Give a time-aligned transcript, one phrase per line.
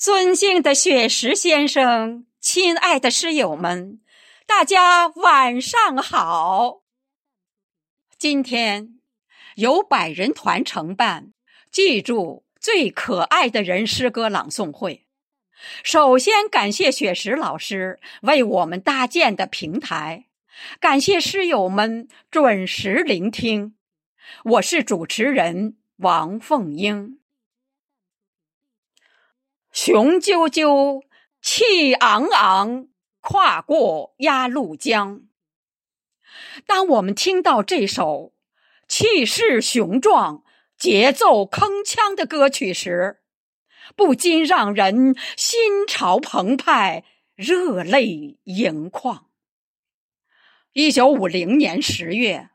[0.00, 4.00] 尊敬的雪石先生，亲爱的诗友们，
[4.46, 6.80] 大家晚上好。
[8.16, 8.98] 今天
[9.56, 11.34] 由百人团承办
[11.70, 15.04] “记住最可爱的人”诗歌朗诵会。
[15.84, 20.28] 首先感谢雪石老师为我们搭建的平台，
[20.80, 23.76] 感谢诗友们准时聆听。
[24.44, 27.19] 我是主持人王凤英。
[29.82, 31.04] 雄赳赳，
[31.40, 32.88] 气昂昂，
[33.20, 35.22] 跨过鸭绿江。
[36.66, 38.34] 当我们听到这首
[38.86, 40.44] 气势雄壮、
[40.76, 43.22] 节奏铿锵的歌曲时，
[43.96, 47.04] 不禁让人心潮澎湃、
[47.34, 49.30] 热泪盈眶。
[50.74, 52.50] 一九五零年十月，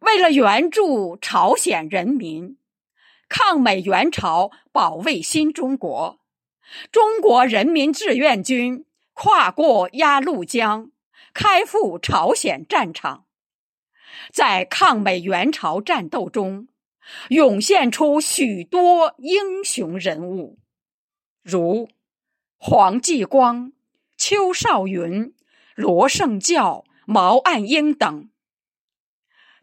[0.00, 2.56] 为了援助朝鲜人民。
[3.28, 6.20] 抗美援朝，保卫新中国，
[6.90, 10.90] 中国人民志愿军跨过鸭绿江，
[11.34, 13.26] 开赴朝鲜战场。
[14.32, 16.68] 在抗美援朝战斗中，
[17.28, 20.58] 涌现出许多英雄人物，
[21.42, 21.88] 如
[22.56, 23.72] 黄继光、
[24.16, 25.34] 邱少云、
[25.74, 28.30] 罗盛教、毛岸英等。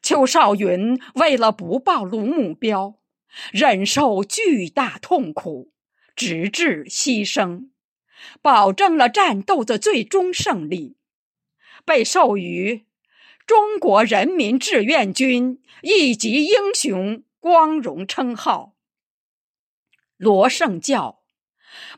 [0.02, 2.96] 邱少云为了不暴露目标。
[3.52, 5.72] 忍受巨大痛苦，
[6.20, 7.70] 直至牺牲，
[8.42, 10.98] 保证了战斗的最终胜利，
[11.86, 12.86] 被授予
[13.48, 18.76] 中国人民志愿军一级英雄光荣称号。
[20.18, 21.22] 罗胜教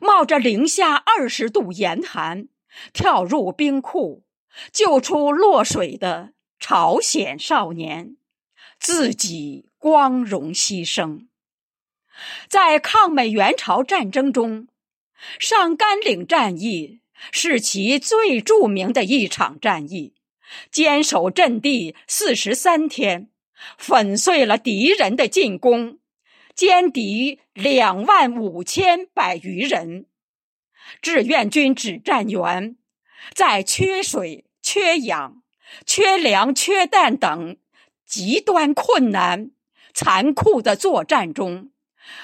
[0.00, 2.46] 冒着零下二十度严寒，
[2.92, 4.24] 跳入冰库，
[4.70, 8.16] 救出落水的朝鲜少年，
[8.78, 9.68] 自己。
[9.82, 11.26] 光荣牺牲，
[12.48, 14.68] 在抗美援朝战争中，
[15.38, 20.14] 上甘岭战役是其最著名的一场战役，
[20.70, 23.30] 坚守阵地四十三天，
[23.76, 25.98] 粉碎了敌人的进攻，
[26.56, 30.06] 歼敌两万五千百余人。
[31.00, 32.76] 志愿军指战员
[33.34, 35.42] 在缺水、缺氧、
[35.86, 37.56] 缺粮、缺弹等
[38.06, 39.50] 极端困难。
[39.94, 41.70] 残酷的作战中，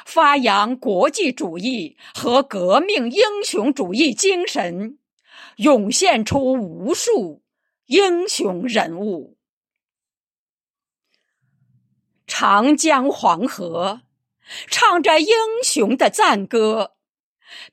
[0.07, 4.99] 发扬国际主义和革命英雄主义精神，
[5.57, 7.43] 涌现出无数
[7.87, 9.37] 英雄人物。
[12.27, 14.03] 长江黄河
[14.67, 15.29] 唱着英
[15.63, 16.95] 雄的赞歌，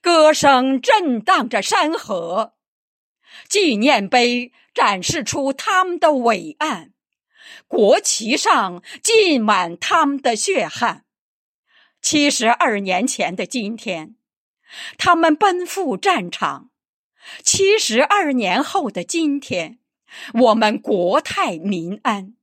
[0.00, 2.54] 歌声震荡着山河。
[3.48, 6.92] 纪念碑展示出他们的伟岸。
[7.68, 11.05] 国旗上浸满他们的血汗。
[12.08, 14.14] 七十二年前的今天，
[14.96, 16.70] 他们奔赴战场；
[17.42, 19.80] 七十二年后的今天，
[20.34, 22.36] 我们国泰民安。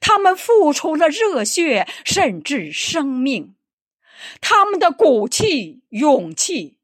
[0.00, 3.56] 他们付出了热血，甚至生命。
[4.40, 6.78] 他们的骨气、勇气，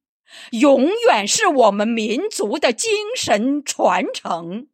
[0.50, 4.66] 永远是我们民族的精神传承。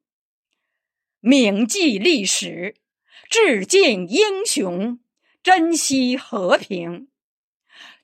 [1.20, 2.76] 铭记历史。
[3.28, 5.00] 致敬英雄，
[5.42, 7.08] 珍惜和平，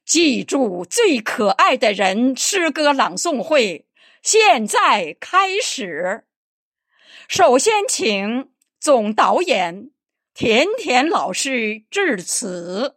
[0.04, 2.36] 记住最可爱的人。
[2.36, 3.86] 诗歌朗诵会
[4.22, 6.24] 现在开始。
[7.28, 9.90] 首先，请总导演
[10.34, 12.96] 甜甜老师致辞。